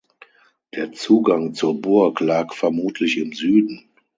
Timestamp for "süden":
3.33-3.87